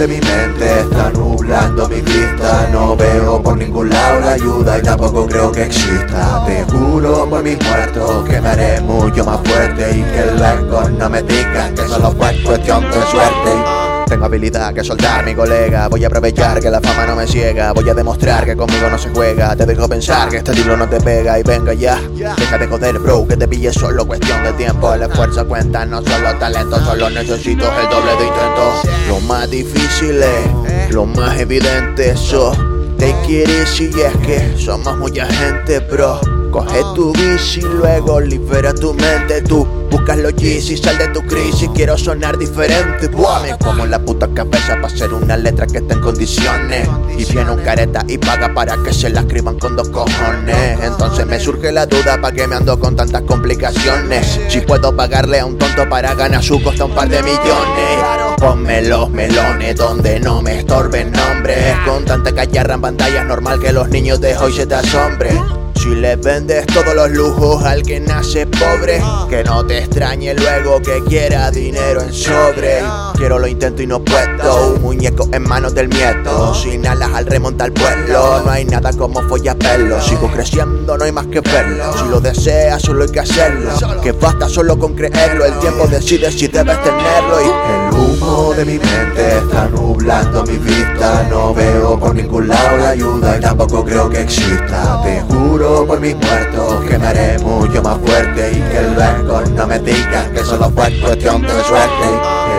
de 0.00 0.08
mi 0.08 0.20
mente 0.20 0.80
está 0.80 1.10
nublando 1.10 1.86
mi 1.86 2.00
vista. 2.00 2.68
No 2.72 2.96
veo 2.96 3.42
por 3.42 3.58
ningún 3.58 3.90
lado 3.90 4.20
la 4.20 4.32
ayuda 4.32 4.78
y 4.78 4.82
tampoco 4.82 5.26
creo 5.26 5.52
que 5.52 5.64
exista. 5.64 6.42
Te 6.46 6.64
juro 6.72 7.28
por 7.28 7.42
mis 7.42 7.62
muertos 7.62 8.26
que 8.26 8.40
me 8.40 8.48
haré 8.48 8.80
mucho 8.80 9.24
más 9.24 9.40
fuerte 9.46 9.90
Y 9.90 10.02
que 10.02 10.32
luego 10.38 10.88
no 10.88 11.10
me 11.10 11.22
digan 11.22 11.74
que 11.74 11.86
solo 11.86 12.12
fue 12.12 12.42
cuestión 12.42 12.82
de 12.90 13.02
suerte 13.10 13.79
tengo 14.10 14.24
habilidad 14.24 14.74
que 14.74 14.82
soltar 14.82 15.24
mi 15.24 15.36
colega. 15.36 15.86
Voy 15.86 16.02
a 16.02 16.08
aprovechar 16.08 16.60
que 16.60 16.68
la 16.68 16.80
fama 16.80 17.06
no 17.06 17.14
me 17.14 17.28
ciega. 17.28 17.72
Voy 17.72 17.88
a 17.88 17.94
demostrar 17.94 18.44
que 18.44 18.56
conmigo 18.56 18.90
no 18.90 18.98
se 18.98 19.08
juega. 19.10 19.54
Te 19.54 19.64
dejo 19.64 19.88
pensar 19.88 20.28
que 20.28 20.38
este 20.38 20.52
libro 20.52 20.76
no 20.76 20.88
te 20.88 21.00
pega 21.00 21.38
Y 21.38 21.44
venga 21.44 21.72
ya, 21.74 22.00
deja 22.36 22.58
de 22.58 22.66
joder 22.66 22.98
bro 22.98 23.26
Que 23.28 23.36
te 23.36 23.46
pille 23.46 23.72
solo. 23.72 24.04
Cuestión 24.04 24.42
de 24.42 24.52
tiempo 24.54 24.92
El 24.92 25.02
esfuerzo 25.02 25.46
cuenta, 25.46 25.86
no 25.86 26.02
solo 26.02 26.34
talento 26.38 26.84
Solo 26.84 27.08
necesito 27.08 27.64
el 27.80 27.88
doble 27.88 28.10
de 28.16 28.26
intento. 28.26 28.82
Lo 29.08 29.20
más 29.20 29.48
difícil 29.48 30.20
es, 30.20 30.92
lo 30.92 31.06
más 31.06 31.38
evidente. 31.38 32.10
Eso, 32.10 32.52
te 32.98 33.14
quieres 33.24 33.80
y 33.80 33.84
es 33.86 34.16
que 34.26 34.56
somos 34.58 34.98
mucha 34.98 35.26
gente 35.26 35.78
bro. 35.78 36.20
Coge 36.50 36.80
tu 36.96 37.12
bici, 37.12 37.60
luego 37.60 38.20
libera 38.20 38.74
tu 38.74 38.92
mente. 38.92 39.40
Tú 39.42 39.64
buscas 40.10 40.18
los 40.18 40.42
y 40.42 40.76
sal 40.76 40.98
de 40.98 41.08
tu 41.08 41.20
crisis 41.22 41.68
Quiero 41.74 41.96
sonar 41.96 42.38
diferente 42.38 43.08
Buah, 43.08 43.42
me 43.42 43.58
como 43.58 43.86
la 43.86 43.98
puta 43.98 44.28
cabeza 44.34 44.74
para 44.74 44.86
hacer 44.86 45.12
una 45.12 45.36
letra 45.36 45.66
que 45.66 45.78
esté 45.78 45.94
en 45.94 46.00
condiciones. 46.00 46.88
Y 47.16 47.24
viene 47.24 47.50
un 47.50 47.60
careta 47.60 48.04
y 48.08 48.18
paga 48.18 48.52
para 48.54 48.76
que 48.82 48.92
se 48.92 49.10
la 49.10 49.20
escriban 49.20 49.58
con 49.58 49.76
dos 49.76 49.88
cojones. 49.88 50.78
Entonces 50.82 51.26
me 51.26 51.38
surge 51.38 51.72
la 51.72 51.86
duda 51.86 52.20
para 52.20 52.34
que 52.34 52.46
me 52.46 52.56
ando 52.56 52.78
con 52.78 52.96
tantas 52.96 53.22
complicaciones 53.22 54.40
Si 54.48 54.60
puedo 54.60 54.94
pagarle 54.94 55.40
a 55.40 55.46
un 55.46 55.58
tonto 55.58 55.88
para 55.88 56.14
ganar 56.14 56.42
su 56.42 56.62
costa 56.62 56.84
un 56.84 56.94
par 56.94 57.08
de 57.08 57.22
millones. 57.22 58.36
Ponme 58.38 58.82
los 58.82 59.10
melones 59.10 59.76
donde 59.76 60.20
no 60.20 60.40
me 60.42 60.60
estorben 60.60 61.12
nombres. 61.12 61.76
Con 61.86 62.04
tanta 62.04 62.32
callarra 62.32 62.74
en 62.74 62.80
pantalla 62.80 63.20
es 63.20 63.26
normal 63.26 63.60
que 63.60 63.72
los 63.72 63.88
niños 63.88 64.20
de 64.20 64.36
hoy 64.36 64.52
se 64.52 64.66
te 64.66 64.74
asombren 64.74 65.59
si 65.80 65.94
le 65.94 66.16
vendes 66.16 66.66
todos 66.66 66.94
los 66.94 67.10
lujos 67.10 67.64
al 67.64 67.82
que 67.82 68.00
nace 68.00 68.46
pobre, 68.46 69.02
que 69.30 69.42
no 69.42 69.64
te 69.64 69.78
extrañe 69.78 70.34
luego 70.34 70.82
que 70.82 71.02
quiera 71.04 71.50
dinero 71.50 72.02
en 72.02 72.12
sobre. 72.12 72.82
Quiero 73.14 73.38
lo 73.38 73.46
intento 73.46 73.82
y 73.82 73.86
no 73.86 74.02
puedo, 74.04 74.74
un 74.74 74.82
muñeco 74.82 75.28
en 75.32 75.42
manos 75.42 75.74
del 75.74 75.88
miedo. 75.88 76.54
Sin 76.54 76.86
alas 76.86 77.10
al 77.14 77.26
remontar 77.26 77.70
vuelo, 77.70 78.42
no 78.44 78.50
hay 78.50 78.66
nada 78.66 78.92
como 78.92 79.22
pelo. 79.26 80.00
Sigo 80.02 80.30
creciendo, 80.30 80.98
no 80.98 81.04
hay 81.04 81.12
más 81.12 81.26
que 81.28 81.40
verlo. 81.40 81.96
Si 81.96 82.08
lo 82.08 82.20
deseas, 82.20 82.82
solo 82.82 83.04
hay 83.04 83.10
que 83.10 83.20
hacerlo. 83.20 83.70
Que 84.02 84.12
basta 84.12 84.48
solo 84.48 84.78
con 84.78 84.94
creerlo, 84.94 85.46
el 85.46 85.58
tiempo 85.60 85.86
decide 85.86 86.30
si 86.30 86.48
debes 86.48 86.82
tenerlo. 86.82 87.40
Y 87.40 87.46
el 87.46 87.98
humo 87.98 88.52
de 88.54 88.64
mi 88.66 88.78
mente 88.78 89.38
está 89.38 89.66
nublando 89.68 90.44
mi 90.44 90.58
vista. 90.58 91.26
No 91.30 91.54
veo 91.54 91.89
por 92.10 92.16
ningún 92.16 92.48
lado 92.48 92.76
la 92.78 92.88
ayuda 92.88 93.38
y 93.38 93.40
tampoco 93.40 93.84
creo 93.84 94.10
que 94.10 94.22
exista. 94.22 95.00
Te 95.04 95.20
juro 95.32 95.86
por 95.86 96.00
mis 96.00 96.16
muertos 96.16 96.84
que 96.88 96.98
me 96.98 97.06
haré 97.06 97.38
mucho 97.38 97.80
más 97.84 97.98
fuerte 97.98 98.50
y 98.50 98.56
que 98.56 98.82
luego 98.96 99.42
no 99.54 99.66
me 99.68 99.78
digan 99.78 100.32
que 100.32 100.40
solo 100.40 100.72
fue 100.74 100.90
cuestión 101.00 101.40
de 101.42 101.62
suerte. 101.62 102.06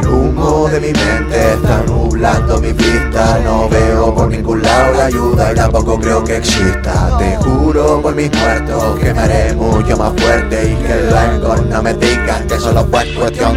El 0.00 0.08
humo 0.08 0.66
de 0.68 0.80
mi 0.80 0.92
mente 0.94 1.52
está 1.52 1.82
nublando 1.86 2.58
mi 2.58 2.72
vista, 2.72 3.38
no 3.44 3.68
veo 3.68 4.14
por 4.14 4.28
ningún 4.28 4.62
lado 4.62 4.94
la 4.94 5.04
ayuda 5.06 5.52
y 5.52 5.54
tampoco 5.56 6.00
creo 6.00 6.24
que 6.24 6.38
exista. 6.38 7.14
Te 7.18 7.36
juro 7.36 8.00
por 8.00 8.14
mis 8.14 8.30
muertos 8.32 8.98
que 8.98 9.12
me 9.12 9.20
haré 9.20 9.52
mucho 9.52 9.94
más 9.98 10.18
fuerte 10.22 10.70
y 10.72 10.86
que 10.86 11.02
luego 11.10 11.54
no 11.68 11.82
me 11.82 11.92
digan 11.92 12.46
que 12.46 12.58
solo 12.58 12.82
fue 12.90 13.14
cuestión. 13.14 13.53